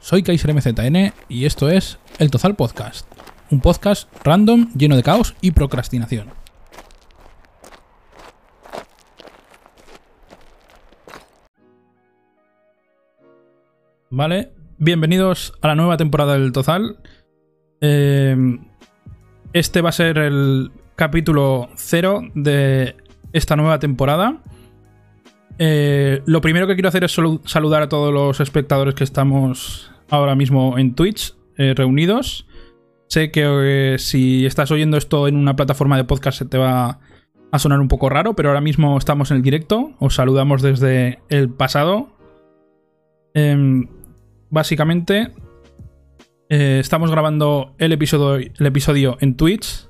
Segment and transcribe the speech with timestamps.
[0.00, 3.06] soy Kaiser MZN y esto es El Tozal Podcast,
[3.50, 6.28] un podcast random lleno de caos y procrastinación.
[14.08, 16.98] Vale, bienvenidos a la nueva temporada del Tozal.
[17.80, 18.36] Eh,
[19.52, 22.96] este va a ser el capítulo cero de
[23.32, 24.42] esta nueva temporada.
[25.62, 27.14] Eh, lo primero que quiero hacer es
[27.44, 32.46] saludar a todos los espectadores que estamos ahora mismo en Twitch eh, reunidos.
[33.08, 37.00] Sé que si estás oyendo esto en una plataforma de podcast se te va
[37.52, 39.92] a sonar un poco raro, pero ahora mismo estamos en el directo.
[39.98, 42.08] Os saludamos desde el pasado.
[43.34, 43.86] Em,
[44.48, 45.34] básicamente,
[46.48, 49.88] eh, estamos grabando el episodio, el episodio en Twitch.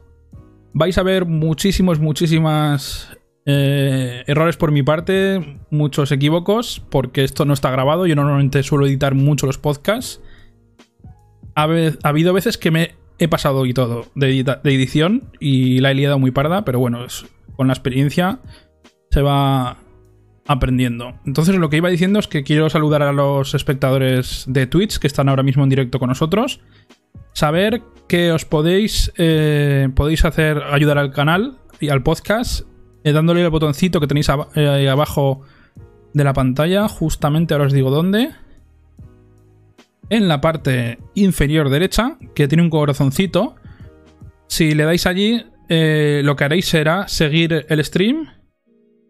[0.73, 7.55] Vais a ver muchísimos, muchísimas eh, errores por mi parte, muchos equívocos, porque esto no
[7.55, 8.07] está grabado.
[8.07, 10.21] Yo normalmente suelo editar mucho los podcasts.
[11.55, 11.69] Ha,
[12.03, 16.30] habido veces que me he pasado y todo de, edición y la he liado muy
[16.30, 17.05] parda, pero bueno,
[17.57, 18.41] con la experiencia
[19.11, 19.79] se va
[20.46, 21.18] aprendiendo.
[21.27, 25.07] Entonces lo que iba diciendo es que quiero saludar a los espectadores de Twitch que
[25.07, 26.61] están ahora mismo en directo con nosotros.
[27.33, 32.70] Saber que os podéis, eh, podéis hacer ayudar al canal y al podcast
[33.04, 35.43] eh, dándole el botoncito que tenéis eh, ahí abajo
[36.12, 36.88] de la pantalla.
[36.88, 38.30] Justamente ahora os digo dónde.
[40.09, 43.54] En la parte inferior derecha, que tiene un corazoncito.
[44.48, 48.26] Si le dais allí, lo que haréis será seguir el stream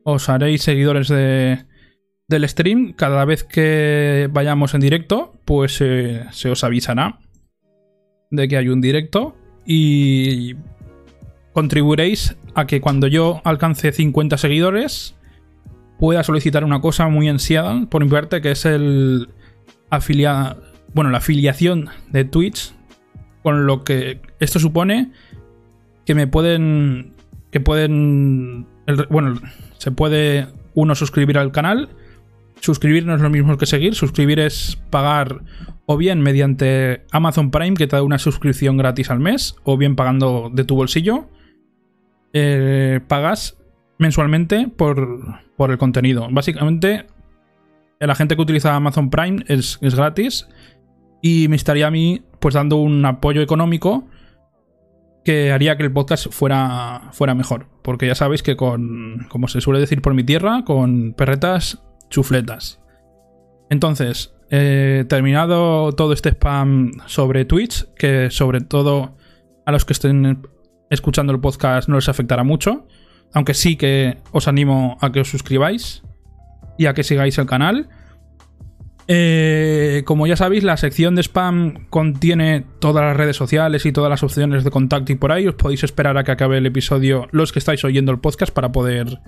[0.04, 1.64] os haréis seguidores de,
[2.28, 2.92] del stream.
[2.94, 7.18] Cada vez que vayamos en directo, pues eh, se os avisará
[8.30, 10.54] de que hay un directo y
[11.60, 15.14] contribuiréis a que cuando yo alcance 50 seguidores
[15.98, 19.28] pueda solicitar una cosa muy ansiada por mi parte que es el
[19.90, 20.56] afilia
[20.94, 22.72] bueno la afiliación de Twitch
[23.42, 25.12] con lo que esto supone
[26.06, 27.12] que me pueden
[27.50, 28.66] que pueden
[29.10, 29.38] bueno
[29.76, 31.88] se puede uno suscribir al canal.
[32.60, 33.94] Suscribir no es lo mismo que seguir.
[33.94, 35.40] Suscribir es pagar
[35.86, 39.96] o bien mediante Amazon Prime, que te da una suscripción gratis al mes, o bien
[39.96, 41.28] pagando de tu bolsillo.
[42.32, 43.58] Eh, pagas
[43.98, 46.28] mensualmente por, por, el contenido.
[46.30, 47.06] Básicamente,
[47.98, 50.48] la gente que utiliza Amazon Prime es, es gratis.
[51.22, 54.06] Y me estaría a mí pues dando un apoyo económico
[55.24, 57.66] que haría que el podcast fuera, fuera mejor.
[57.82, 62.80] Porque ya sabéis que con, como se suele decir por mi tierra, con perretas, chufletas.
[63.68, 69.16] Entonces, eh, terminado todo este spam sobre Twitch, que sobre todo
[69.66, 70.42] a los que estén
[70.90, 72.86] escuchando el podcast no les afectará mucho,
[73.32, 76.02] aunque sí que os animo a que os suscribáis
[76.76, 77.88] y a que sigáis el canal.
[79.12, 84.10] Eh, como ya sabéis, la sección de spam contiene todas las redes sociales y todas
[84.10, 87.26] las opciones de contacto y por ahí os podéis esperar a que acabe el episodio
[87.32, 89.18] los que estáis oyendo el podcast para poder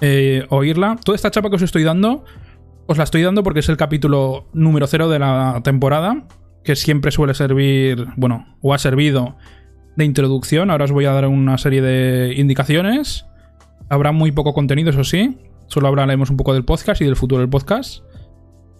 [0.00, 0.98] eh, oírla.
[1.04, 2.24] Toda esta chapa que os estoy dando,
[2.86, 6.26] os la estoy dando porque es el capítulo número cero de la temporada,
[6.62, 9.36] que siempre suele servir, bueno, o ha servido
[9.96, 10.70] de introducción.
[10.70, 13.26] Ahora os voy a dar una serie de indicaciones.
[13.88, 15.38] Habrá muy poco contenido, eso sí.
[15.66, 18.02] Solo hablaremos un poco del podcast y del futuro del podcast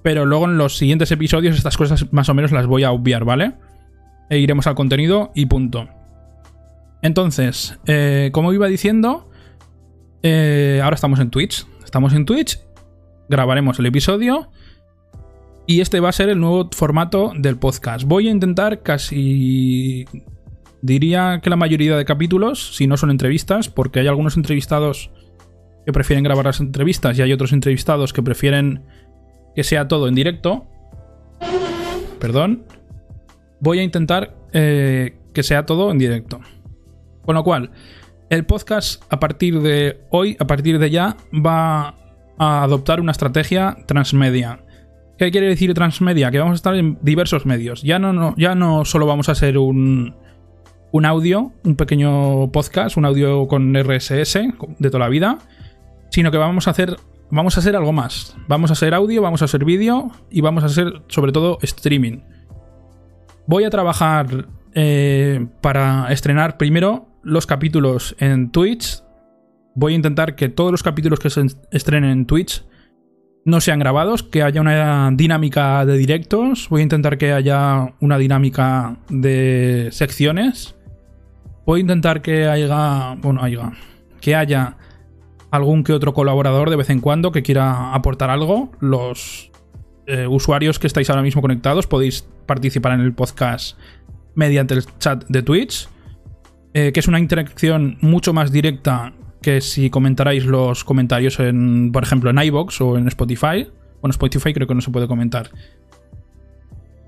[0.04, 3.24] pero luego en los siguientes episodios estas cosas más o menos las voy a obviar,
[3.24, 3.54] ¿vale?
[4.28, 5.88] E iremos al contenido y punto.
[7.00, 9.30] Entonces, eh, como iba diciendo,
[10.22, 11.66] eh, ahora estamos en Twitch.
[11.82, 12.60] Estamos en Twitch,
[13.30, 14.50] grabaremos el episodio
[15.66, 18.04] y este va a ser el nuevo formato del podcast.
[18.04, 20.04] Voy a intentar casi...
[20.84, 25.10] Diría que la mayoría de capítulos, si no son entrevistas, porque hay algunos entrevistados
[25.86, 28.82] que prefieren grabar las entrevistas y hay otros entrevistados que prefieren
[29.56, 30.66] que sea todo en directo.
[32.20, 32.64] Perdón.
[33.60, 36.42] Voy a intentar eh, que sea todo en directo.
[37.24, 37.70] Con lo cual,
[38.28, 41.94] el podcast a partir de hoy, a partir de ya, va
[42.36, 44.60] a adoptar una estrategia transmedia.
[45.16, 46.30] ¿Qué quiere decir transmedia?
[46.30, 47.80] Que vamos a estar en diversos medios.
[47.80, 50.14] Ya no, ya no solo vamos a ser un,
[50.94, 54.38] un audio, un pequeño podcast, un audio con RSS
[54.78, 55.38] de toda la vida,
[56.10, 56.96] sino que vamos a hacer
[57.32, 58.36] vamos a hacer algo más.
[58.46, 62.20] Vamos a hacer audio, vamos a hacer vídeo y vamos a hacer sobre todo streaming.
[63.48, 69.02] Voy a trabajar eh, para estrenar primero los capítulos en Twitch.
[69.74, 72.64] Voy a intentar que todos los capítulos que se estrenen en Twitch
[73.44, 76.68] no sean grabados, que haya una dinámica de directos.
[76.68, 80.76] Voy a intentar que haya una dinámica de secciones.
[81.66, 83.14] A intentar que haya.
[83.16, 83.72] Bueno, haya.
[84.20, 84.76] Que haya
[85.50, 88.72] algún que otro colaborador de vez en cuando que quiera aportar algo.
[88.80, 89.50] Los,
[90.06, 93.78] eh, usuarios que estáis ahora mismo conectados podéis participar en el podcast
[94.34, 95.88] mediante el chat de Twitch,
[96.74, 102.02] eh, que es una interacción mucho más directa que si comentarais los comentarios en, por
[102.02, 103.66] ejemplo, en iBox o en Spotify.
[104.02, 105.50] Bueno, Spotify creo que no se puede comentar.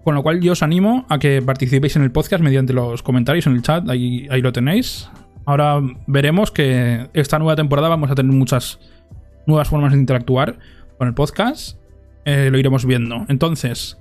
[0.06, 3.49] Con lo cual yo os animo a que participéis en el podcast mediante los comentarios
[3.49, 5.11] en el chat, ahí, ahí lo tenéis.
[5.44, 8.79] Ahora veremos que esta nueva temporada vamos a tener muchas
[9.49, 10.61] nuevas formas de interactuar
[10.97, 11.76] con el podcast.
[12.25, 13.26] Eh, lo iremos viendo.
[13.29, 13.99] Entonces,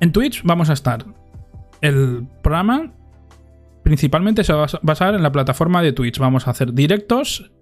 [0.00, 1.04] en Twitch vamos a estar.
[1.82, 2.94] El programa
[3.82, 6.18] principalmente se va a basar en la plataforma de Twitch.
[6.18, 7.52] Vamos a hacer directos.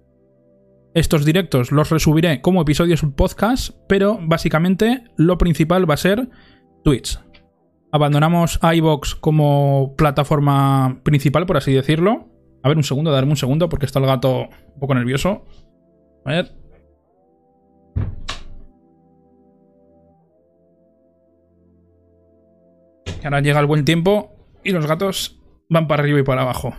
[0.95, 6.29] Estos directos los resubiré como episodios podcast, pero básicamente lo principal va a ser
[6.83, 7.19] Twitch.
[7.91, 12.27] Abandonamos iBox como plataforma principal, por así decirlo.
[12.63, 15.45] A ver, un segundo, darme un segundo porque está el gato un poco nervioso.
[16.25, 16.55] A ver.
[23.23, 24.31] Ahora llega el buen tiempo
[24.63, 25.39] y los gatos
[25.69, 26.73] van para arriba y para abajo.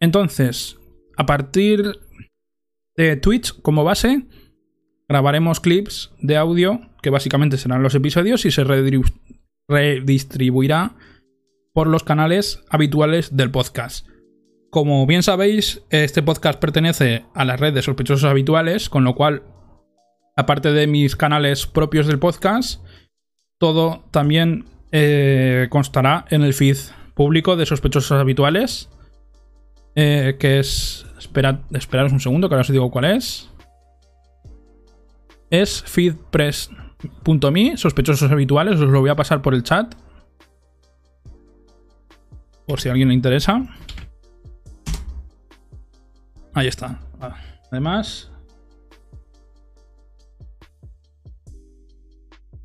[0.00, 0.78] Entonces,
[1.16, 2.05] a partir
[2.96, 4.26] de Twitch como base,
[5.08, 8.64] grabaremos clips de audio que básicamente serán los episodios y se
[9.68, 10.96] redistribuirá
[11.72, 14.08] por los canales habituales del podcast.
[14.70, 19.42] Como bien sabéis, este podcast pertenece a la red de sospechosos habituales, con lo cual,
[20.36, 22.82] aparte de mis canales propios del podcast,
[23.58, 26.76] todo también eh, constará en el feed
[27.14, 28.90] público de sospechosos habituales,
[29.96, 31.04] eh, que es...
[31.18, 33.50] Esperad, esperaros un segundo, que ahora os digo cuál es.
[35.50, 39.94] Es feedpress.me, sospechosos habituales, os lo voy a pasar por el chat.
[42.66, 43.62] Por si a alguien le interesa.
[46.52, 47.00] Ahí está.
[47.70, 48.30] Además,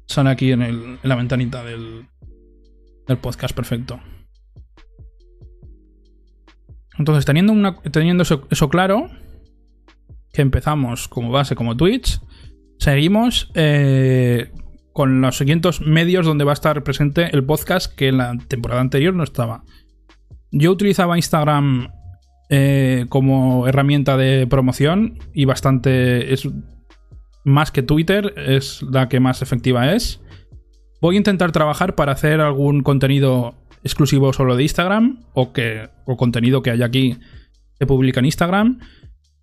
[0.05, 2.07] sale aquí en, la ventanita del,
[3.07, 3.99] del, podcast, perfecto.
[7.01, 9.09] Entonces, teniendo, teniendo eso, claro,
[10.31, 12.21] que empezamos como base como Twitch,
[12.77, 14.51] seguimos eh,
[14.93, 18.81] con los siguientes medios donde va a estar presente el podcast que en la temporada
[18.81, 19.63] anterior no estaba.
[20.51, 21.91] Yo utilizaba Instagram
[22.51, 26.31] eh, como herramienta de promoción y bastante...
[26.33, 26.47] Es
[27.43, 30.21] más que Twitter, es la que más efectiva es.
[31.01, 36.17] Voy a intentar trabajar para hacer algún contenido exclusivo solo de Instagram o, que, o
[36.17, 37.17] contenido que hay aquí
[37.77, 38.79] se publica en Instagram.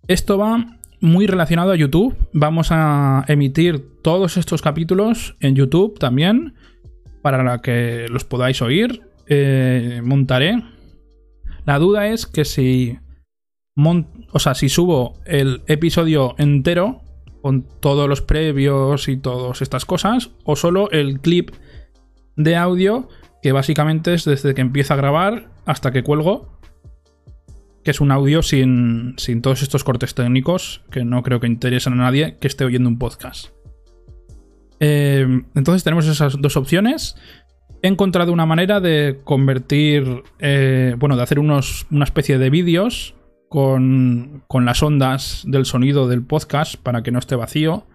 [0.07, 2.15] Esto va muy relacionado a YouTube.
[2.33, 6.55] Vamos a emitir todos estos capítulos en YouTube también
[7.21, 9.01] para que los podáis oír.
[9.27, 10.63] Eh, montaré
[11.69, 12.97] la duda es que si.
[14.31, 17.01] O sea, si subo el episodio entero,
[17.43, 21.51] con todos los previos y todas estas cosas, o solo el clip
[22.35, 23.07] de audio,
[23.41, 26.59] que básicamente es desde que empiezo a grabar hasta que cuelgo,
[27.83, 31.93] que es un audio sin, sin todos estos cortes técnicos que no creo que interesen
[31.93, 33.47] a nadie que esté oyendo un podcast.
[34.81, 37.15] Eh, entonces tenemos esas dos opciones
[37.81, 43.15] he encontrado una manera de convertir, eh, bueno, de hacer unos, una especie de vídeos
[43.47, 47.85] con, con, las ondas del sonido del podcast para que no esté vacío,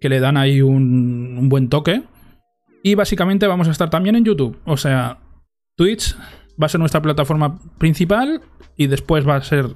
[0.00, 2.02] que le dan ahí un, un buen toque.
[2.86, 5.18] Y básicamente vamos a estar también en YouTube, o sea,
[5.74, 6.14] Twitch
[6.62, 8.42] va a ser nuestra plataforma principal
[8.76, 9.74] y después va a ser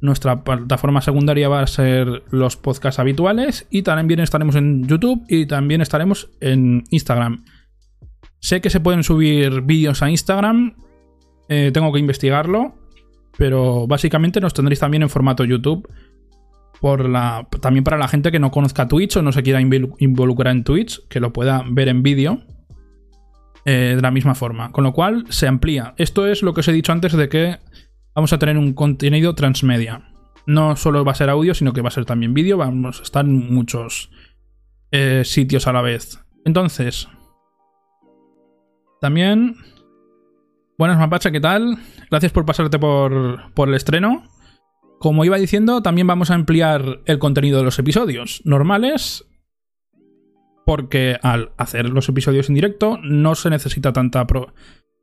[0.00, 5.44] nuestra plataforma secundaria va a ser los podcasts habituales y también estaremos en YouTube y
[5.44, 7.44] también estaremos en Instagram.
[8.40, 10.76] Sé que se pueden subir vídeos a Instagram,
[11.50, 12.74] eh, tengo que investigarlo,
[13.36, 15.86] pero básicamente nos tendréis también en formato YouTube.
[17.60, 21.00] También para la gente que no conozca Twitch o no se quiera involucrar en Twitch,
[21.08, 22.42] que lo pueda ver en vídeo
[23.64, 24.70] eh, de la misma forma.
[24.70, 25.94] Con lo cual se amplía.
[25.96, 27.58] Esto es lo que os he dicho antes de que
[28.14, 30.10] vamos a tener un contenido transmedia.
[30.46, 32.58] No solo va a ser audio, sino que va a ser también vídeo.
[32.58, 34.10] Vamos a estar en muchos
[34.90, 36.18] eh, sitios a la vez.
[36.44, 37.08] Entonces,
[39.00, 39.56] también.
[40.76, 41.78] Buenas, Mapacha, ¿qué tal?
[42.10, 44.24] Gracias por pasarte por, por el estreno.
[44.98, 49.26] Como iba diciendo, también vamos a ampliar el contenido de los episodios normales.
[50.64, 54.26] Porque al hacer los episodios en directo no se necesita tanta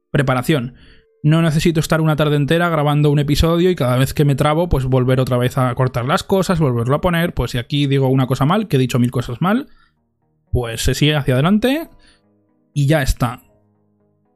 [0.09, 0.75] preparación.
[1.23, 4.69] No necesito estar una tarde entera grabando un episodio y cada vez que me trabo,
[4.69, 7.35] pues volver otra vez a cortar las cosas, volverlo a poner.
[7.35, 9.67] Pues si aquí digo una cosa mal, que he dicho mil cosas mal,
[10.51, 11.89] pues se sigue hacia adelante
[12.73, 13.43] y ya está.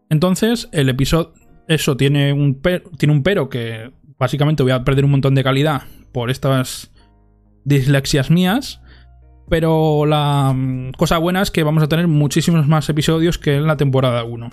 [0.09, 1.33] Entonces, el episodio.
[1.67, 5.43] Eso tiene un, pero, tiene un pero que básicamente voy a perder un montón de
[5.43, 6.91] calidad por estas
[7.63, 8.81] dislexias mías.
[9.49, 13.67] Pero la mm, cosa buena es que vamos a tener muchísimos más episodios que en
[13.67, 14.49] la temporada 1.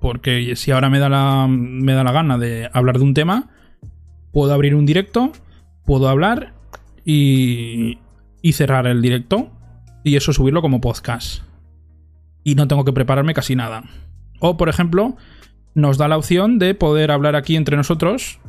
[0.00, 3.50] Porque si ahora me da la, me da la gana de hablar de un tema,
[4.32, 5.32] puedo abrir un directo,
[5.84, 6.54] puedo hablar
[7.04, 7.98] y,
[8.42, 9.50] y cerrar el directo.
[10.04, 11.42] Y eso subirlo como podcast.
[12.44, 13.84] Y no tengo que prepararme casi nada.
[14.40, 15.16] O, por ejemplo,
[15.74, 18.40] nos da la opción de poder hablar aquí entre nosotros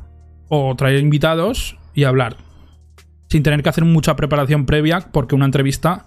[0.55, 2.37] o traer invitados y hablar.
[3.27, 6.05] Sin tener que hacer mucha preparación previa, porque una entrevista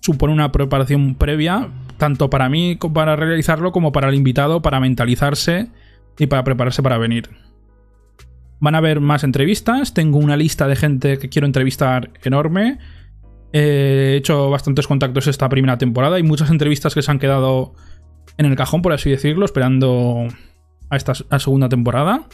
[0.00, 5.70] supone una preparación previa, tanto para mí para realizarlo como para el invitado, para mentalizarse
[6.18, 7.30] y para prepararse para venir.
[8.60, 12.76] Van a haber más entrevistas, tengo una lista de gente que quiero entrevistar enorme.
[13.54, 17.72] He hecho bastantes contactos esta primera temporada y muchas entrevistas que se han quedado
[18.36, 20.28] en el cajón, por así decirlo, esperando
[20.90, 22.26] a esta segunda temporada.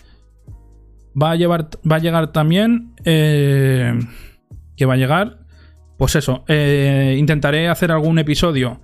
[1.20, 2.94] Va a, llevar, va a llegar también.
[3.04, 3.98] Eh,
[4.76, 5.40] que va a llegar.
[5.98, 6.44] Pues eso.
[6.48, 8.80] Eh, intentaré hacer algún episodio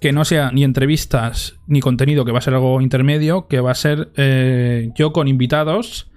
[0.00, 3.72] que no sea ni entrevistas ni contenido, que va a ser algo intermedio, que va
[3.72, 6.10] a ser eh, yo con invitados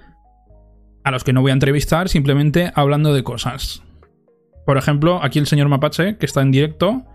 [1.04, 3.82] a los que no voy a entrevistar, simplemente hablando de cosas.
[4.66, 7.06] Por ejemplo, aquí el señor Mapache, que está en directo,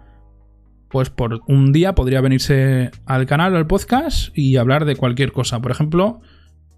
[0.89, 5.61] pues por un día podría venirse al canal, al podcast y hablar de cualquier cosa.
[5.61, 6.23] Por ejemplo,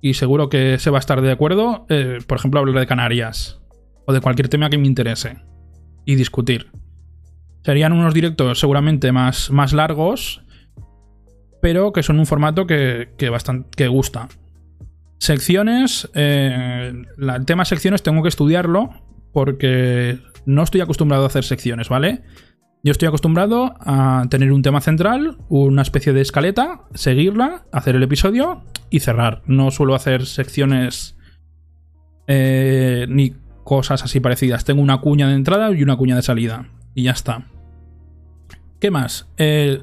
[0.06, 3.60] y seguro que se va a estar de acuerdo, eh, por ejemplo, hablar de Canarias
[4.06, 5.38] o de cualquier tema que me interese
[6.04, 6.70] y discutir.
[7.64, 10.42] Serían unos directos seguramente más, más largos,
[11.60, 14.28] pero que son un formato que, bastante, que gusta.
[15.18, 18.90] Secciones, eh, el tema secciones tengo que estudiarlo
[19.32, 22.22] porque no estoy acostumbrado a hacer secciones, ¿vale?
[22.86, 28.04] Yo estoy acostumbrado a tener un tema central, una especie de escaleta, seguirla, hacer el
[28.04, 29.42] episodio y cerrar.
[29.44, 31.18] No suelo hacer secciones
[32.28, 34.64] eh, ni cosas así parecidas.
[34.64, 36.68] Tengo una cuña de entrada y una cuña de salida.
[36.94, 37.48] Y ya está.
[38.78, 39.32] ¿Qué más?
[39.36, 39.82] Eh,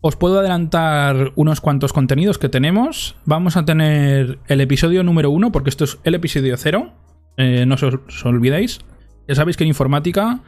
[0.00, 3.16] os puedo adelantar unos cuantos contenidos que tenemos.
[3.26, 6.94] Vamos a tener el episodio número uno, porque esto es el episodio cero.
[7.36, 8.80] Eh, no os olvidéis.
[9.28, 10.40] Ya sabéis que en informática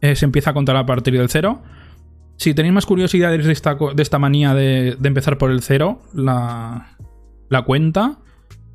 [0.00, 1.62] eh, se empieza a contar a partir del cero.
[2.36, 6.96] Si tenéis más curiosidades de esta, de esta manía de, empezar por el cero, la,
[7.48, 8.18] la cuenta,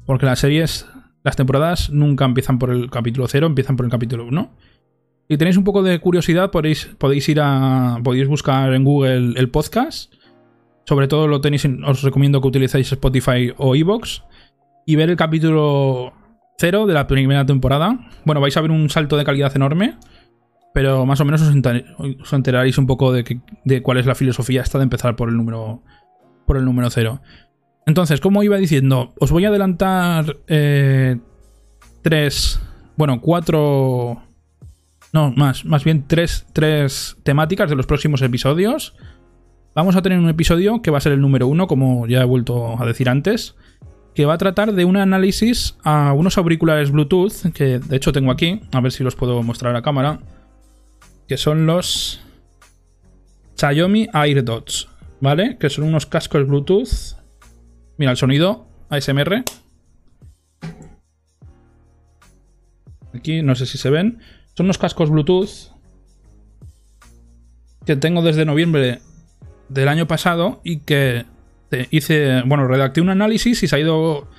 [0.06, 0.86] porque las series,
[1.24, 4.52] las temporadas nunca empiezan por el capítulo cero, empiezan por el capítulo 1.
[5.30, 8.00] Si tenéis un poco de curiosidad, podéis, podéis ir a.
[8.04, 10.14] Podéis buscar en Google el podcast.
[10.86, 14.24] Sobre todo lo tenéis os recomiendo que utilicéis Spotify o Evox.
[14.86, 16.12] Y ver el capítulo
[16.58, 17.98] cero de la primera temporada.
[18.26, 19.98] Bueno, vais a ver un salto de calidad enorme.
[20.74, 23.24] Pero más o menos os, enteraréis un poco de,
[23.84, 25.84] cuál es la filosofía esta de empezar por el número.
[26.46, 27.22] Por el número cero.
[27.86, 31.18] Entonces, como iba diciendo, os voy a adelantar eh,
[32.02, 32.60] tres.
[32.98, 34.24] Bueno, cuatro.
[35.14, 38.96] No, más, más bien tres, tres temáticas de los próximos episodios.
[39.76, 42.26] Vamos a tener un episodio que va a ser el número uno, como ya he
[42.26, 43.56] vuelto a decir antes,
[44.16, 48.32] que va a tratar de un análisis a unos auriculares Bluetooth, que de hecho tengo
[48.32, 50.20] aquí, a ver si los puedo mostrar a cámara
[51.28, 52.22] que son los
[53.56, 54.90] Xiaomi AirDots,
[55.22, 55.58] ¿vale?
[55.58, 57.18] Que son unos cascos Bluetooth.
[57.98, 59.44] Mira el sonido ASMR.
[63.14, 64.20] Aquí no sé si se ven.
[64.56, 65.72] Son unos cascos Bluetooth
[67.86, 69.02] que tengo desde noviembre
[69.70, 71.26] del año pasado y que
[71.92, 74.30] hice, bueno, redacté un análisis y se ha ido,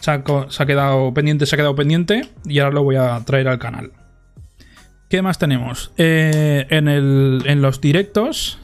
[0.00, 3.58] se ha quedado pendiente, se ha quedado pendiente y ahora lo voy a traer al
[3.58, 3.92] canal.
[5.08, 5.90] ¿Qué más tenemos?
[5.96, 8.58] Eh, en, los directos.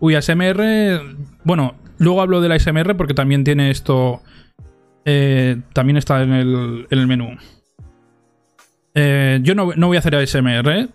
[0.00, 1.02] Uy, ASMR.
[1.44, 4.22] Bueno, luego hablo de la ASMR porque también tiene esto.
[5.04, 7.36] Eh, también está en el, menú.
[8.94, 10.88] Eh, yo no, no, voy a hacer ASMR.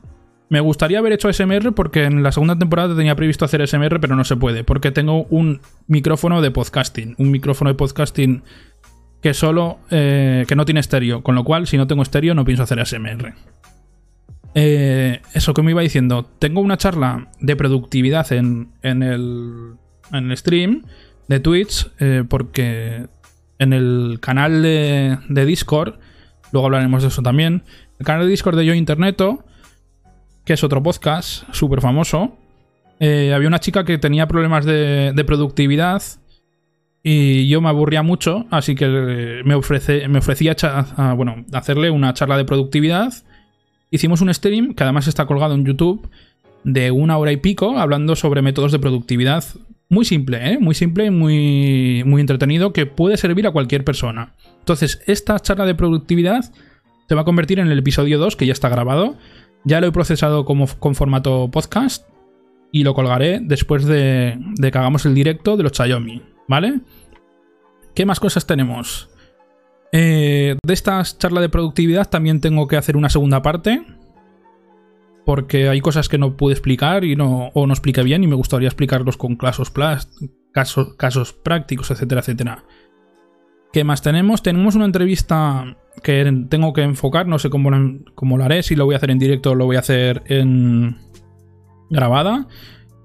[0.50, 4.18] Me gustaría haber hecho ASMR porque en la segunda temporada tenía previsto hacer ASMR, pero
[4.18, 4.65] no se puede.
[4.65, 7.15] Porque tengo un micrófono de podcasting.
[7.18, 8.44] Un micrófono de podcasting
[9.25, 12.46] que solo eh, que no tiene estéreo, con lo cual si no tengo estéreo no
[12.46, 13.34] pienso hacer ASMR.
[14.53, 19.77] Eh, eso que me iba diciendo, tengo una charla de productividad en, en, el,
[20.12, 20.84] en el stream
[21.27, 23.08] de Twitch eh, porque
[23.58, 25.17] en el canal de,
[25.48, 25.96] Discord,
[26.51, 27.63] luego hablaremos de eso también,
[27.98, 29.44] el canal de Discord de Yo Interneto,
[30.46, 32.38] que es otro podcast súper famoso,
[33.00, 36.03] había una chica que tenía problemas de, de productividad
[37.08, 40.56] y yo me aburría mucho, así que eh, me, ofrece, me ofrecía
[41.16, 43.14] bueno, hacerle una charla de productividad.
[43.92, 46.10] Hicimos un stream, que además está colgado en YouTube,
[46.64, 49.44] de una hora y pico, hablando sobre métodos de productividad
[49.88, 50.58] Muy simple, ¿eh?
[50.58, 54.34] Muy simple y muy, muy entretenido que puede servir a cualquier persona.
[54.58, 56.52] Entonces, esta charla de productividad
[57.08, 59.16] se va a convertir en el episodio 2, que ya está grabado.
[59.64, 62.08] Ya lo he procesado como, con formato podcast
[62.72, 66.82] y lo colgaré después de, de que hagamos el directo de los Xiaomi, ¿vale?
[67.94, 69.10] ¿Qué más cosas tenemos?
[69.92, 73.86] Eh, de esta charla de productividad también tengo que hacer una segunda parte.
[75.25, 78.36] Porque hay cosas que no pude explicar y no, o no expliqué bien y me
[78.36, 79.72] gustaría explicarlos con casos,
[80.52, 82.64] casos, prácticos, etcétera, etcétera.
[83.74, 84.44] ¿Qué más tenemos?
[84.44, 87.72] Tenemos una entrevista que tengo que enfocar, no sé cómo,
[88.14, 90.22] cómo lo haré, si lo voy a hacer en directo o lo voy a hacer
[90.28, 90.98] en
[91.90, 92.48] grabada.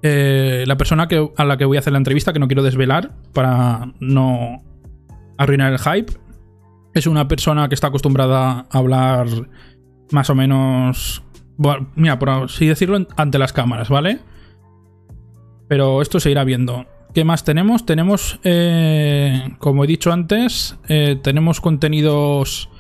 [0.03, 2.63] Eh, la persona que, a la que voy a hacer la entrevista, que no quiero
[2.63, 4.63] desvelar para no
[5.37, 6.13] arruinar el hype,
[6.95, 9.27] es una persona que está acostumbrada a hablar
[10.11, 11.23] más o menos.
[11.95, 14.21] mira, por así decirlo, ante las cámaras, ¿vale?
[15.69, 16.87] Pero esto se irá viendo.
[17.15, 17.87] ¿Qué más tenemos?
[17.87, 22.71] Tenemos, eh, como he dicho antes, eh, tenemos contenidos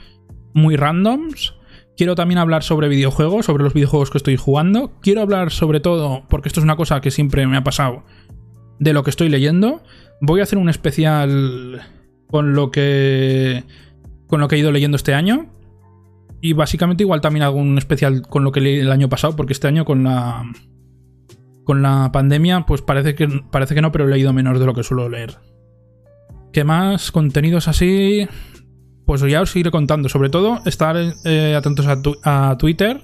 [0.54, 1.54] muy randoms.
[2.00, 4.90] Quiero también hablar sobre videojuegos, sobre los videojuegos que estoy jugando.
[5.02, 8.04] Quiero hablar sobre todo, porque esto es una cosa que siempre me ha pasado,
[8.78, 9.82] de lo que estoy leyendo.
[10.22, 11.82] Voy a hacer un especial
[12.26, 13.64] con lo que
[14.28, 15.50] con lo que he ido leyendo este año.
[16.40, 19.52] Y básicamente igual también hago un especial con lo que leí el año pasado, porque
[19.52, 20.50] este año con la
[21.64, 24.72] con la pandemia, pues parece que, parece que no, pero he leído menos de lo
[24.72, 25.36] que suelo leer.
[26.50, 27.12] ¿Qué más?
[27.12, 28.26] Contenidos así.
[29.06, 30.08] Pues ya os iré contando.
[30.08, 31.86] Sobre todo, estar eh, atentos
[32.24, 33.00] a, Twitter,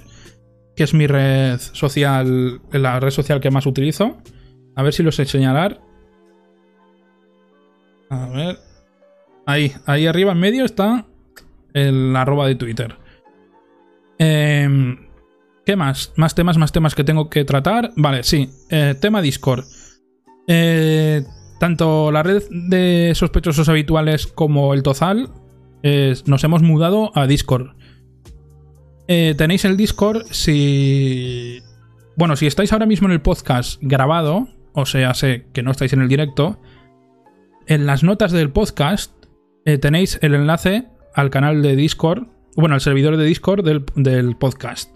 [0.74, 4.18] que es mi red social, la red social que más utilizo.
[4.74, 5.26] A ver si los sé.
[8.10, 8.58] A ver.
[9.46, 11.06] Ahí, ahí arriba en medio está
[11.72, 12.96] el arroba de Twitter.
[14.18, 15.06] Em,
[15.64, 16.12] ¿Qué más?
[16.16, 17.90] Más temas, más temas que tengo que tratar.
[17.96, 18.48] Vale, sí.
[18.70, 19.64] Eh, tema Discord.
[20.46, 21.24] Eh,
[21.58, 25.28] tanto la red de sospechosos habituales como el Tozal
[25.82, 27.76] nos hemos mudado a Discord.
[29.08, 31.60] Eh, tenéis el Discord si...
[32.16, 35.92] Bueno, si estáis ahora mismo en el podcast grabado, o sea, sé que no estáis
[35.92, 36.60] en el directo,
[37.66, 39.12] en las notas del podcast
[39.80, 40.86] tenéis el enlace
[41.16, 44.94] al canal de Discord, bueno, al servidor de Discord del, podcast.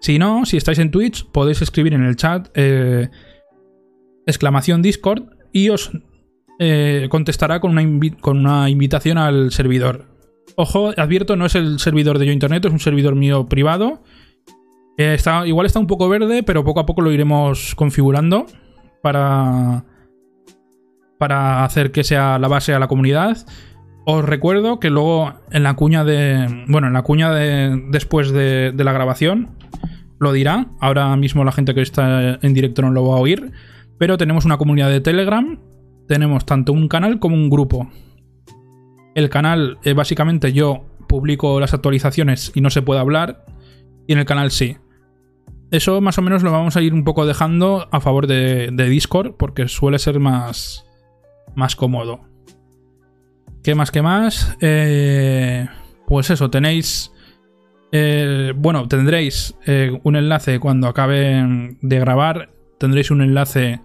[0.00, 3.08] Si no, si estáis en Twitch, podéis escribir en el chat eh,
[4.26, 5.90] exclamación Discord y os
[6.58, 7.82] eh, contestará con una,
[8.20, 10.06] con una invitación al servidor.
[10.56, 14.02] Ojo, advierto, no es el servidor de Yo Internet, es un servidor mío privado.
[14.96, 18.46] Eh, está, igual está un poco verde, pero poco a poco lo iremos configurando
[19.02, 19.84] para,
[21.18, 23.36] para hacer que sea la base a la comunidad.
[24.04, 26.64] Os recuerdo que luego en la cuña de.
[26.66, 27.80] Bueno, en la cuña de.
[27.90, 29.50] después de, la grabación.
[30.18, 30.66] Lo dirá.
[30.80, 33.52] Ahora mismo la gente que está en directo no lo va a oír.
[33.98, 35.60] Pero tenemos una comunidad de Telegram.
[36.08, 37.88] Tenemos tanto un canal como un grupo.
[39.14, 43.44] El canal, eh, básicamente, yo publico las actualizaciones y no se puede hablar.
[44.06, 44.78] Y en el canal sí.
[45.70, 49.34] Eso más o menos lo vamos a ir un poco dejando a favor de, Discord.
[49.36, 50.86] Porque suele ser más.
[51.54, 52.22] más cómodo.
[53.62, 53.90] ¿Qué más?
[53.90, 54.56] ¿Qué más?
[54.60, 55.68] Eh,
[56.06, 57.12] pues eso, tenéis...
[57.90, 62.50] Eh, bueno, tendréis eh, un enlace cuando acabe de grabar.
[62.78, 63.80] Tendréis un enlace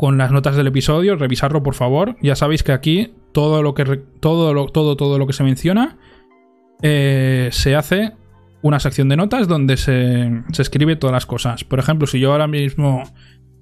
[0.00, 1.14] con las notas del episodio.
[1.16, 2.16] Revisarlo, por favor.
[2.22, 3.84] Ya sabéis que aquí todo lo que,
[4.18, 5.98] todo lo, todo, todo lo que se menciona
[6.80, 8.14] se hace
[8.62, 11.64] una sección de notas donde se, se escribe todas las cosas.
[11.64, 13.02] Por ejemplo, si yo ahora mismo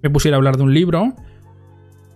[0.01, 1.17] me pusiera a hablar de un libro,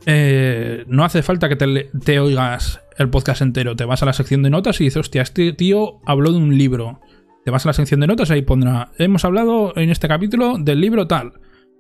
[0.07, 3.75] no hace falta que te, te, oigas el podcast entero.
[3.75, 6.57] Te vas a la sección de notas y dices, hostia, este tío habló de un
[6.57, 7.01] libro.
[7.45, 10.59] Te vas a la sección de notas y ahí pondrá, hemos hablado en este capítulo
[10.59, 11.33] del libro tal.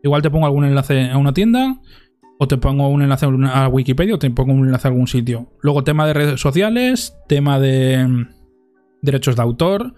[0.02, 1.76] Igual te pongo algún enlace a una tienda,
[2.42, 5.52] o te pongo un enlace a Wikipedia, o te pongo un enlace a algún sitio.
[5.60, 8.28] Luego tema de redes sociales, tema de mm,
[9.00, 9.94] derechos de autor,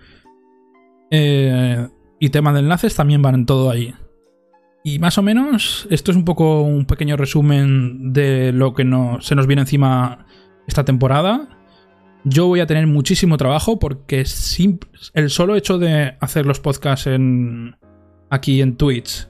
[1.11, 1.89] eh,
[2.21, 3.95] y tema de enlaces también van en todo ahí.
[4.85, 9.23] Y más o menos, esto es un poco un pequeño resumen de lo que no,
[9.23, 10.27] se nos viene encima
[10.67, 11.49] esta temporada.
[12.25, 14.27] Yo voy a tener muchísimo trabajo porque
[15.15, 17.79] el solo hecho de hacer los podcasts en,
[18.29, 19.29] aquí en Twitch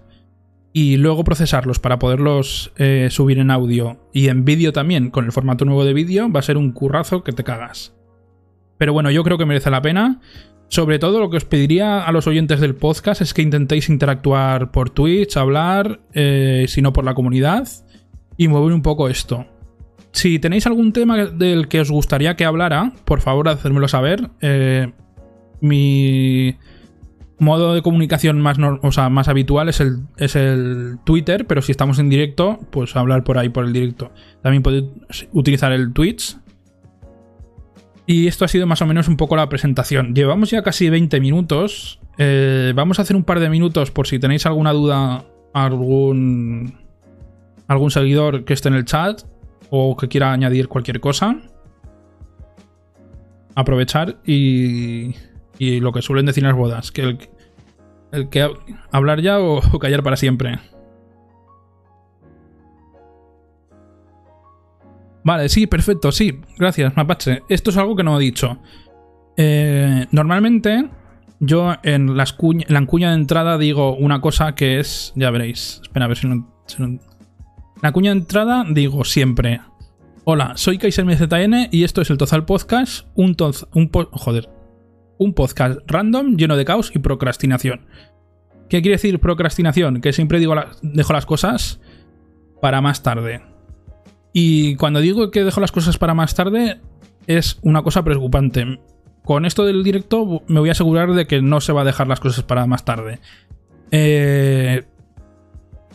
[0.76, 5.30] y luego procesarlos para poderlos eh, subir en audio y en vídeo también con el
[5.30, 7.94] formato nuevo de vídeo va a ser un currazo que te cagas.
[8.76, 10.20] Pero bueno, yo creo que merece la pena.
[10.66, 14.72] Sobre todo lo que os pediría a los oyentes del podcast es que intentéis interactuar
[14.72, 17.68] por Twitch, hablar, eh, si no por la comunidad,
[18.36, 19.46] y mover un poco esto.
[20.10, 24.28] Si tenéis algún tema del que os gustaría que hablara, por favor, hacérmelo saber.
[24.40, 24.90] Eh,
[25.60, 26.56] mi,
[27.38, 31.72] modo de comunicación más, o sea, más habitual es el, es el Twitter, pero si
[31.72, 34.12] estamos en directo, pues hablar por ahí, por el directo.
[34.42, 34.84] También podéis
[35.32, 36.36] utilizar el Twitch.
[38.06, 40.14] Y esto ha sido más o menos un poco la presentación.
[40.14, 42.00] Llevamos ya casi 20 minutos.
[42.18, 46.74] Eh, vamos a hacer un par de minutos por si tenéis alguna duda, algún,
[47.66, 49.22] algún seguidor que esté en el chat
[49.70, 51.36] o que quiera añadir cualquier cosa.
[53.54, 55.14] Aprovechar y
[55.58, 57.18] y lo que suelen decir las bodas, que
[58.12, 58.50] el, que
[58.90, 60.58] hablar ya o, callar para siempre.
[65.24, 66.40] Vale, sí, perfecto, sí.
[66.58, 67.42] Gracias, Mapache.
[67.48, 68.58] Esto es algo que no he dicho.
[69.36, 70.90] Eh, normalmente,
[71.40, 72.26] yo en, la
[72.86, 75.12] cuña de entrada digo una cosa que es.
[75.16, 75.80] Ya veréis.
[75.82, 76.46] Espera, a ver si no.
[76.78, 77.00] En
[77.82, 79.60] la cuña de entrada digo siempre.
[80.24, 83.06] Hola, soy Kaiser MZN y esto es el Tozal Podcast.
[83.14, 84.48] Un, toz, un joder,
[85.18, 87.86] un podcast random lleno de caos y procrastinación.
[88.68, 90.00] ¿Qué quiere decir procrastinación?
[90.00, 91.80] Que siempre digo dejo las cosas
[92.60, 93.42] para más tarde.
[94.32, 96.80] Y cuando digo que dejo las cosas para más tarde,
[97.26, 98.80] es una cosa preocupante.
[99.24, 102.08] Con esto del directo me voy a asegurar de que no se va a dejar
[102.08, 103.20] las cosas para más tarde.
[103.90, 104.84] Eh,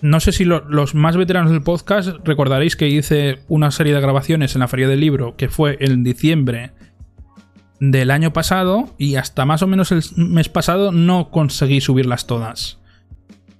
[0.01, 4.55] no sé si los más veteranos del podcast recordaréis que hice una serie de grabaciones
[4.55, 6.71] en la Feria del Libro, que fue en diciembre
[7.79, 12.79] del año pasado y hasta más o menos el mes pasado no conseguí subirlas todas.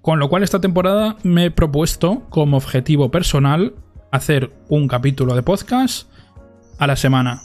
[0.02, 3.74] Con lo cual esta temporada me he propuesto como objetivo personal
[4.12, 6.10] hacer un capítulo de podcast
[6.78, 7.42] a la semana.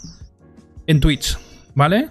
[0.86, 1.38] En Twitch,
[1.74, 2.10] ¿vale?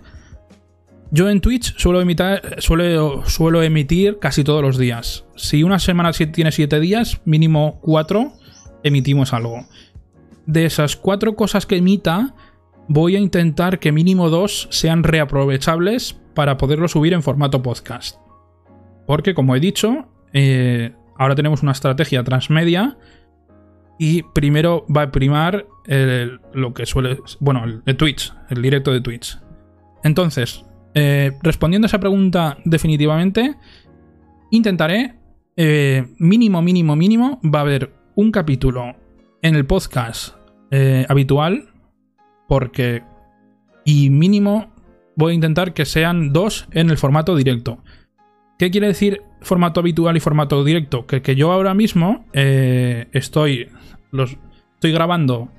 [1.11, 5.25] Yo en Twitch suelo, emitir, suelo, suelo emitir casi todos los días.
[5.35, 8.33] Si una semana tiene 7 días, mínimo 4,
[8.83, 9.67] emitimos algo.
[10.47, 12.33] De esas 4 cosas que emita,
[12.87, 18.17] voy a intentar que mínimo dos sean reaprovechables para poderlo subir en formato podcast.
[19.05, 22.97] Porque, como he dicho, eh, ahora tenemos una estrategia transmedia
[23.99, 25.65] y primero va a primar
[26.53, 27.17] lo que suele.
[27.39, 29.37] Bueno, el, Twitch, el directo de Twitch.
[30.03, 33.55] Entonces, eh, respondiendo a esa pregunta definitivamente,
[34.51, 35.15] intentaré,
[35.57, 38.95] eh, mínimo, mínimo, mínimo, va a haber un capítulo
[39.41, 40.35] en el podcast
[41.07, 41.72] habitual
[42.53, 43.01] porque...
[43.83, 44.71] Y mínimo
[45.15, 47.83] voy a intentar que sean dos en el formato directo.
[48.59, 51.07] ¿Qué quiere decir formato habitual y formato directo?
[51.07, 53.69] Que, yo ahora mismo eh, estoy,
[54.11, 54.37] los,
[54.75, 55.49] estoy grabando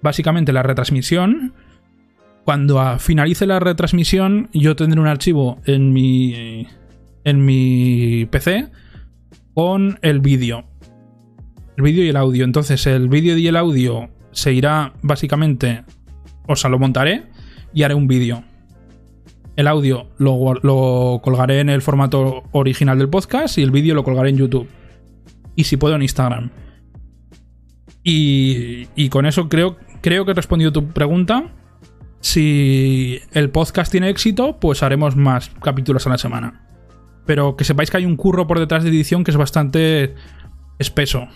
[0.00, 1.54] básicamente la retransmisión.
[2.42, 6.66] Cuando finalice la retransmisión, yo tendré un archivo en mi,
[7.22, 8.68] en mi PC
[9.54, 10.64] con el vídeo.
[11.76, 12.44] El vídeo y el audio.
[12.44, 15.84] Entonces, el vídeo y el audio se irá básicamente
[16.46, 17.24] o sea, lo montaré
[17.72, 18.44] y haré un vídeo.
[19.56, 24.30] El audio lo, colgaré en el formato original del podcast y el vídeo lo colgaré
[24.30, 24.68] en YouTube.
[25.56, 26.50] Y si puedo en Instagram.
[28.02, 31.52] Y, y con eso creo, creo que he respondido tu pregunta.
[32.20, 36.66] Si el podcast tiene éxito, pues haremos más capítulos a la semana.
[37.26, 40.14] Pero que sepáis que hay un curro por detrás de edición que es bastante
[40.78, 41.28] espeso.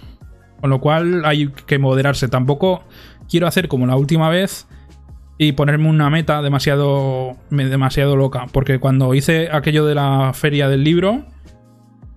[0.61, 2.29] Con lo cual hay que moderarse.
[2.29, 2.85] Tampoco
[3.29, 4.67] quiero hacer como la última vez
[5.39, 8.47] y ponerme una meta demasiado, demasiado loca.
[8.53, 11.27] Porque cuando hice aquello de la feria del libro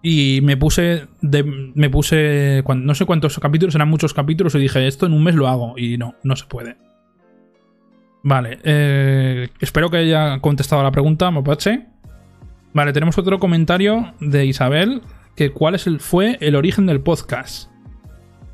[0.02, 5.06] y me puse, me puse, no sé cuántos capítulos, eran muchos capítulos y dije, esto
[5.06, 6.78] en un mes lo hago y no, no se puede.
[8.24, 11.86] Vale, eh, espero que haya contestado a la pregunta, Mopache.
[12.74, 15.02] Vale, tenemos otro comentario de Isabel,
[15.36, 17.70] que cuál es el, fue el origen del podcast.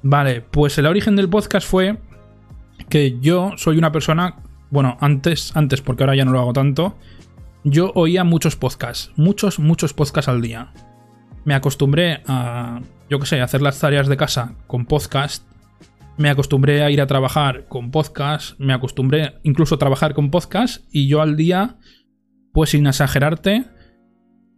[0.04, 1.98] Vale, pues el origen del podcast fue
[2.90, 4.36] que yo soy una persona
[4.76, 6.98] bueno, antes, antes, porque ahora ya no lo hago tanto,
[7.64, 10.74] yo oía muchos podcasts, muchos, muchos podcasts al día.
[11.46, 15.48] Me acostumbré a, yo qué sé, a hacer las tareas de casa con podcast.
[16.18, 18.60] Me acostumbré a ir a trabajar con podcast.
[18.60, 20.84] Me acostumbré incluso a trabajar con podcast.
[20.92, 21.78] Y yo al día,
[22.52, 23.64] pues sin exagerarte,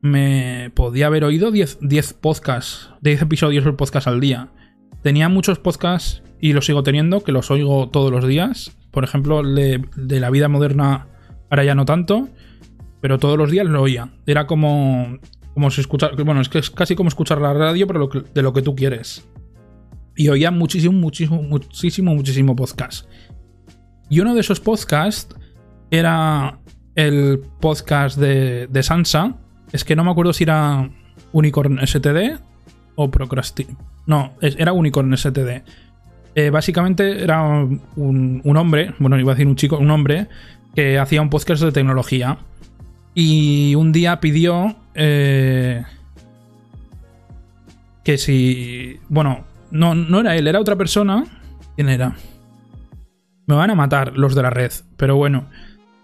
[0.01, 4.49] me podía haber oído 10, 10 podcasts, 10 episodios del podcast al día.
[5.03, 9.43] Tenía muchos podcasts y los sigo teniendo, que los oigo todos los días por ejemplo,
[9.43, 11.05] de, la vida moderna,
[11.51, 12.29] ahora ya no tanto,
[12.99, 14.09] pero todos los días lo oía.
[14.25, 15.19] Era como,
[15.53, 18.53] como si escuchar, bueno, es que es casi como escuchar la radio, pero de lo
[18.53, 19.29] que tú quieres.
[20.15, 23.07] Y oía muchísimo, muchísimo, muchísimo, muchísimo podcast.
[24.09, 25.35] Y uno de esos podcasts
[25.91, 26.57] era
[26.95, 29.35] el podcast de, de Sansa.
[29.73, 30.89] Es que no me acuerdo si era
[31.33, 32.39] Unicorn STD
[32.95, 33.77] o Procrastin.
[34.07, 35.61] No, era Unicorn STD.
[36.37, 40.27] Eh, básicamente era un, hombre, bueno, iba a decir un chico, un hombre
[40.75, 42.37] que hacía un podcast de tecnología.
[43.15, 45.83] Y un día pidió eh,
[48.03, 48.99] que si...
[49.09, 51.25] Bueno, no, no era él, era otra persona.
[51.75, 52.15] ¿Quién era?
[53.47, 55.47] Me van a matar los de la red, pero bueno.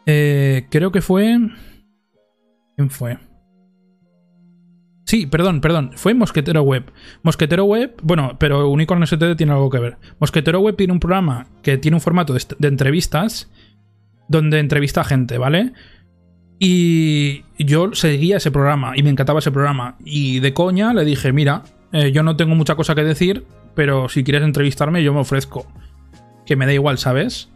[0.08, 1.38] Eh, creo que fue...
[2.76, 3.20] ¿Quién fue?
[5.14, 5.92] Sí, perdón, perdón.
[5.94, 6.92] Fue Mosquetero Web.
[7.22, 9.98] Mosquetero Web, bueno, pero Unicorn STD tiene algo que ver.
[10.18, 13.48] Mosquetero Web tiene un programa que tiene un formato de, entrevistas
[14.28, 15.74] donde entrevista a gente, ¿vale?
[16.58, 19.98] Y yo seguía ese programa y me encantaba ese programa.
[20.04, 23.46] Y de coña le dije, mira, eh, yo no tengo mucha cosa que decir,
[23.76, 25.68] pero si quieres entrevistarme yo me ofrezco.
[26.44, 27.50] Que me da igual, ¿sabes?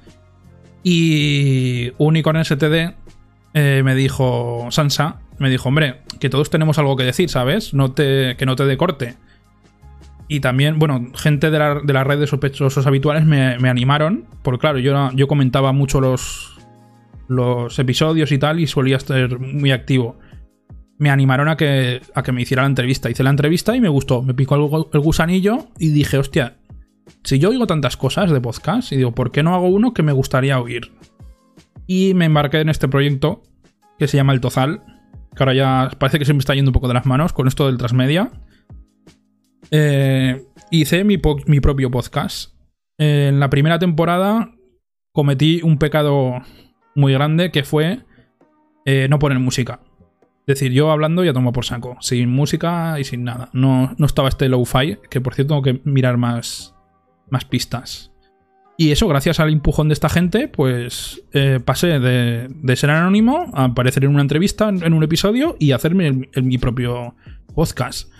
[0.83, 2.93] Y Unicorn STD
[3.55, 7.73] eh, me dijo, Sansa, me dijo, hombre, que todos tenemos algo que decir, ¿sabes?
[7.73, 9.15] No te, que no te dé corte.
[10.27, 14.79] Y también, bueno, gente de la, de red de sospechosos habituales me, animaron, porque claro,
[14.79, 16.57] yo, yo comentaba mucho los,
[17.27, 20.19] los episodios y tal, y solía estar muy activo.
[20.97, 23.09] Me animaron a que, a que me hiciera la entrevista.
[23.09, 24.21] Hice la entrevista y me gustó.
[24.23, 26.57] Me picó el, el gusanillo y dije, hostia,
[27.23, 30.03] si yo oigo tantas cosas de podcast, y digo, ¿por qué no hago uno que
[30.03, 30.91] me gustaría oír?
[31.85, 33.43] Y me embarqué en este proyecto
[33.97, 34.81] que se llama El Tozal,
[35.37, 37.47] que ahora ya parece que se me está yendo un poco de las manos con
[37.47, 38.31] esto del transmedia.
[39.71, 42.53] Eh, hice mi, propio podcast.
[42.97, 44.51] en la primera temporada
[45.11, 46.41] cometí un pecado
[46.95, 47.99] muy grande que fue
[48.85, 49.81] eh, no poner música.
[50.47, 53.49] Es decir, yo hablando ya tomo por saco, sin música y sin nada.
[53.51, 56.73] No, no estaba este low-fi, que por cierto tengo que mirar más,
[57.29, 58.13] más pistas.
[58.79, 63.63] Y eso, gracias al empujón de esta gente, pues eh, pasé de, ser anónimo a
[63.65, 67.15] aparecer en una entrevista, en, un episodio y hacerme mi propio
[67.55, 68.11] podcast.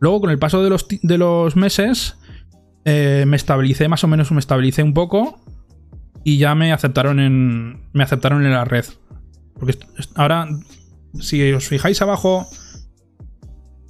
[0.00, 2.16] Luego, con el paso de los, de los meses,
[2.86, 5.38] eh, me estabilicé, más o menos me estabilicé un poco
[6.24, 8.86] y ya me aceptaron en, me aceptaron en la red.
[9.58, 9.78] Porque
[10.14, 10.48] ahora,
[11.20, 12.46] si os fijáis abajo...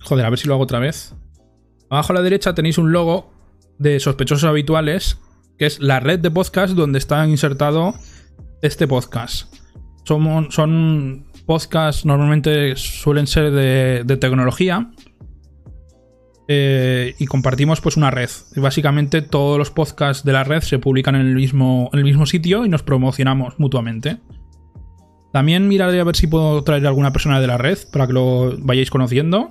[0.00, 1.14] Joder, a ver si lo hago otra vez.
[1.88, 3.32] Abajo a la derecha tenéis un logo
[3.78, 5.20] de sospechosos habituales
[5.58, 7.94] que es la red de podcast donde está insertado
[8.62, 9.54] este podcast.
[10.04, 14.90] Son, podcasts, normalmente suelen ser de, tecnología.
[16.48, 18.30] Eh, y compartimos pues una red.
[18.54, 22.04] Y básicamente todos los podcasts de la red se publican en el mismo, en el
[22.04, 24.18] mismo sitio y nos promocionamos mutuamente.
[25.32, 28.56] También miraré a ver si puedo traer alguna persona de la red para que lo
[28.58, 29.50] vayáis conociendo.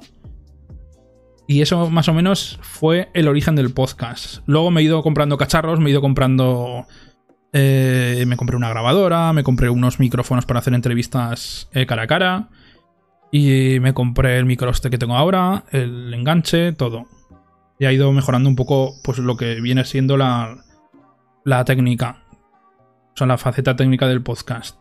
[1.47, 4.39] Y eso más o menos fue el origen del podcast.
[4.47, 6.88] Luego me he ido comprando cacharros, me he ido comprando...
[7.53, 12.08] Eh, me compré una grabadora, me compré unos micrófonos para hacer entrevistas eh, cara a
[12.08, 12.49] cara.
[13.31, 17.05] Y me compré el micro este que tengo ahora, el enganche, todo.
[17.79, 20.58] Y ha ido mejorando un poco pues lo que viene siendo la,
[21.43, 22.23] la técnica.
[23.13, 24.77] O sea, la faceta técnica del podcast.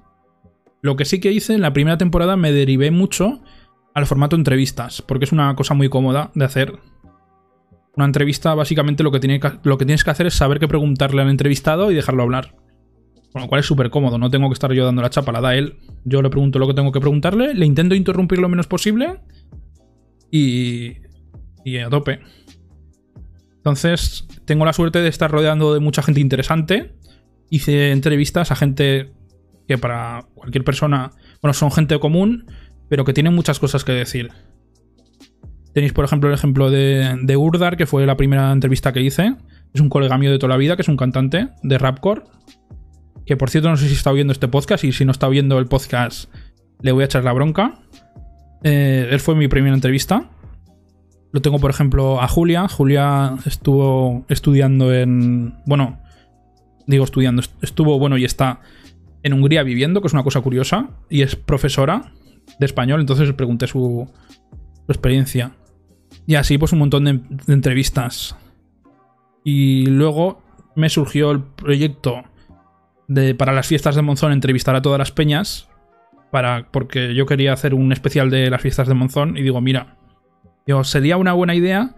[0.81, 3.41] Lo que sí que hice en la primera temporada me derivé mucho
[3.95, 6.79] al formato entrevistas, porque es una cosa muy cómoda de hacer.
[7.97, 11.23] Una entrevista, básicamente, lo que, tiene lo que tienes que hacer es saber qué preguntarle
[11.23, 12.57] al entrevistado y dejarlo hablar.
[13.33, 15.41] Con lo cual es súper cómodo, no tengo que estar yo dando la chapa, la
[15.41, 15.79] da él.
[16.05, 19.21] Yo le pregunto lo que tengo que preguntarle, le intento interrumpir lo menos posible
[20.31, 20.97] y.
[21.65, 22.21] y a tope.
[23.57, 26.95] Entonces, tengo la suerte de estar rodeando de mucha gente interesante.
[27.49, 29.13] Hice entrevistas a gente
[29.67, 32.47] que para cualquier persona, bueno, son gente común,
[32.89, 34.31] pero que tiene muchas cosas que decir.
[35.73, 39.35] Tenéis, por ejemplo, el ejemplo de, de Urdar, que fue la primera entrevista que hice.
[39.73, 42.23] Es un colega mío de toda la vida, que es un cantante de rapcore.
[43.27, 45.59] Que por cierto, no sé si está viendo este podcast, y si no está viendo
[45.59, 46.33] el podcast,
[46.81, 47.81] le voy a echar la bronca.
[48.63, 50.31] Eh, él fue mi primera entrevista.
[51.33, 52.69] Lo tengo, por ejemplo, a Julia.
[52.69, 55.55] Julia estuvo estudiando en.
[55.67, 56.01] Bueno,
[56.87, 58.61] digo estudiando, estuvo, bueno, y está
[59.23, 62.13] en Hungría viviendo, que es una cosa curiosa, y es profesora
[62.59, 64.09] de español, entonces pregunté su,
[64.89, 65.53] experiencia.
[66.27, 67.21] Y así pues un montón de,
[67.53, 68.37] entrevistas.
[69.43, 70.43] Y luego
[70.75, 72.23] me surgió el proyecto
[73.09, 75.69] de para las fiestas de Monzón entrevistar a todas las peñas.
[76.31, 79.99] Para, porque yo quería hacer un especial de las fiestas de Monzón y digo, mira,
[80.67, 81.95] yo, sería una buena idea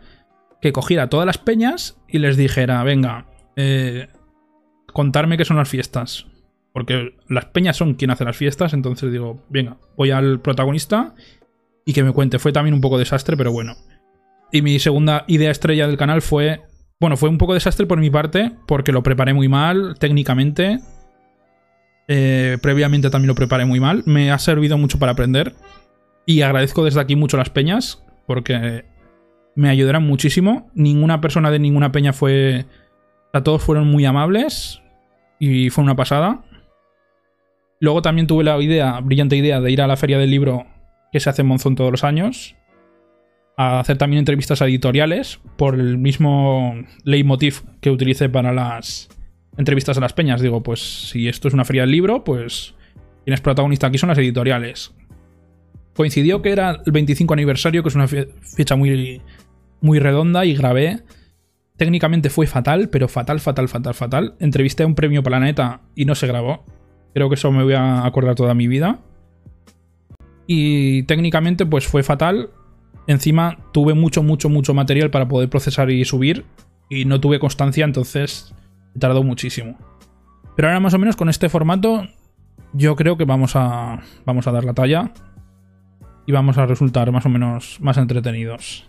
[0.61, 4.09] que cogiera todas las peñas y les dijera, venga, eh,
[4.93, 6.27] contarme qué son las fiestas.
[6.77, 11.15] Porque las peñas son quien hace las fiestas, entonces digo, venga, voy al protagonista
[11.87, 12.39] y que me cuente.
[12.39, 13.77] Fue también un poco desastre, pero bueno.
[14.53, 16.61] Y mi segunda idea estrella del canal fue...
[17.01, 20.81] Bueno, fue un poco desastre por mi parte, porque lo preparé muy mal técnicamente.
[22.09, 24.03] Eh, previamente también lo preparé muy mal.
[24.05, 25.55] Me ha servido mucho para aprender.
[26.27, 28.85] Y agradezco desde aquí mucho las peñas, porque
[29.55, 30.71] me ayudaron muchísimo.
[30.75, 32.67] Ninguna persona de ninguna peña fue...
[33.29, 34.83] O sea, todos fueron muy amables.
[35.39, 36.43] Y fue una pasada.
[37.81, 40.67] Luego también tuve la idea, brillante idea, de ir a la feria del libro
[41.13, 42.57] que se hace en Monzón todos los años,
[43.57, 49.09] a hacer también entrevistas editoriales por el mismo leitmotiv que utilicé para las
[49.57, 50.41] entrevistas a las peñas.
[50.41, 52.75] Digo, pues si esto es una feria del libro, pues
[53.25, 54.95] quienes protagonista aquí son las editoriales.
[55.95, 59.23] Coincidió que era el 25 aniversario, que es una fecha muy,
[59.81, 61.03] muy redonda, y grabé.
[61.77, 64.35] Técnicamente fue fatal, pero fatal, fatal, fatal, fatal.
[64.39, 66.65] Entrevisté a un premio Planeta y no se grabó.
[67.17, 68.99] Creo que eso me voy a acordar toda mi vida.
[70.47, 72.51] Y técnicamente pues fue fatal.
[73.07, 76.45] Encima tuve mucho, mucho, mucho material para poder procesar y subir.
[76.91, 78.55] Y no tuve constancia, entonces
[78.99, 79.79] tardó muchísimo.
[80.57, 82.07] Pero ahora más o menos con este formato
[82.75, 85.11] yo creo que vamos a, vamos a dar la talla.
[86.27, 88.87] Y vamos a resultar más o menos más entretenidos.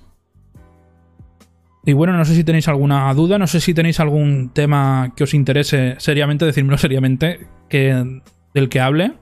[1.87, 5.23] Y bueno, no sé si tenéis alguna duda, no sé si tenéis algún tema que
[5.23, 8.21] os interese seriamente, decírmelo seriamente, que,
[8.53, 9.13] del que hable.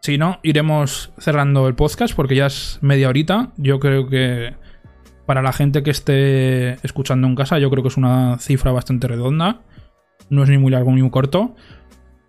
[0.00, 3.52] Si no, iremos cerrando el podcast porque ya es media horita.
[3.58, 4.54] Yo creo que
[5.26, 9.06] para la gente que esté escuchando en casa, yo creo que es una cifra bastante
[9.06, 9.60] redonda
[10.32, 11.54] no es ni muy largo ni muy corto.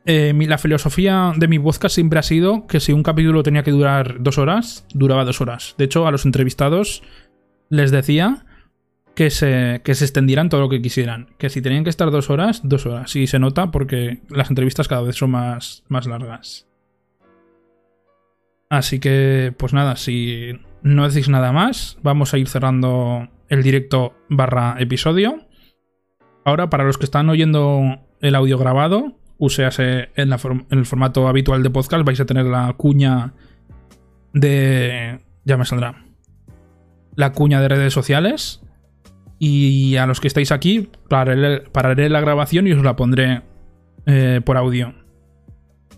[0.06, 3.72] Eh, la filosofía de mi podcast siempre ha sido que si un capítulo tenía que
[3.72, 5.76] durar dos horas, duraba dos horas.
[5.78, 7.02] De hecho, a los entrevistados
[7.70, 8.46] les decía
[9.16, 11.30] que se, que se extendieran todo lo que quisieran.
[11.38, 13.16] Que si tenían que estar dos horas, dos horas.
[13.16, 16.68] Y se nota porque las entrevistas cada vez son más, más largas.
[18.70, 24.14] Así que, pues nada, si no decís nada más, vamos a ir cerrando el directo
[24.28, 25.46] barra episodio.
[26.46, 30.34] Ahora, para los que están oyendo el audio grabado, uséase en,
[30.70, 33.34] el formato habitual de podcast, vais a tener la cuña
[34.34, 35.20] de...
[35.46, 36.06] Ya me saldrá.
[37.16, 38.62] La cuña de redes sociales.
[39.40, 43.42] Y a los que estáis aquí, pararé, la grabación y os la pondré
[44.06, 44.94] eh, por audio.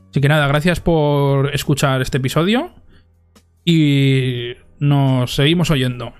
[0.09, 2.73] Así que nada, gracias por escuchar este episodio.
[3.63, 6.13] Y nos seguimos oyendo.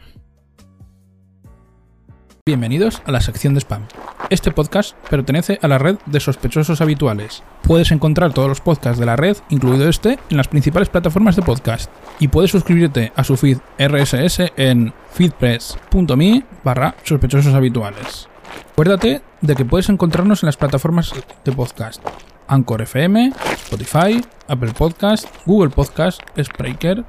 [2.47, 3.87] Bienvenidos a la sección de spam.
[4.29, 7.41] Este podcast pertenece a la red de sospechosos habituales.
[7.63, 11.41] Puedes encontrar todos los podcasts de la red, incluido este, en las principales plataformas de
[11.41, 11.89] podcast.
[12.19, 18.29] Y puedes suscribirte a su feed RSS en feedpress.me barra sospechosos habituales.
[18.73, 21.99] Acuérdate de que puedes encontrarnos en las plataformas de podcast.
[22.47, 27.05] Anchor FM, Spotify, Apple Podcast, Google Podcast, Spreaker,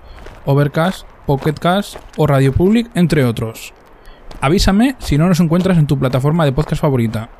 [0.47, 3.75] Overcast, Pocketcast o Radio Public, entre otros.
[4.41, 7.31] Avísame si no nos encuentras en tu plataforma de podcast favorita.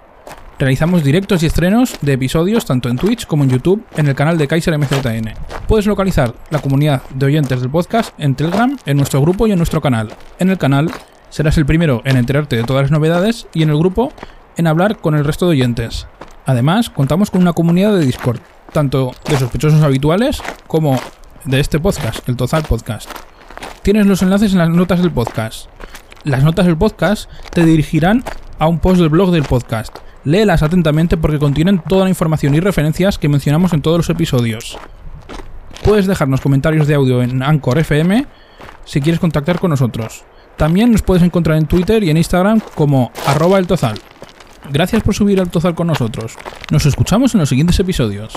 [0.59, 4.39] Realizamos directos y estrenos de episodios tanto en Twitch como en YouTube en el canal
[4.39, 5.35] de Kaiser MZN.
[5.69, 9.59] Puedes localizar la comunidad de oyentes del podcast en Telegram, en nuestro grupo y en
[9.59, 10.15] nuestro canal.
[10.39, 10.91] En el canal
[11.29, 14.13] serás el primero en enterarte de todas las novedades y en el grupo
[14.57, 16.07] en hablar con el resto de oyentes.
[16.47, 18.41] Además, contamos con una comunidad de Discord,
[18.73, 20.99] tanto de sospechosos habituales como
[21.45, 23.11] de este podcast, el Tozal Podcast.
[23.83, 25.69] Tienes los enlaces en las notas del podcast.
[26.27, 28.25] Las notas del podcast te dirigirán
[28.59, 29.97] a un post del blog del podcast.
[30.25, 34.77] Léelas atentamente porque contienen toda la información y referencias que mencionamos en todos los episodios.
[35.85, 38.27] Puedes dejarnos comentarios de audio en Anchor FM
[38.85, 40.25] si quieres contactar con nosotros.
[40.57, 44.01] También nos puedes encontrar en Twitter y en Instagram como arroba el Tozal.
[44.73, 46.35] Gracias por subir al Tozal con nosotros.
[46.73, 48.33] Nos escuchamos en los siguientes episodios.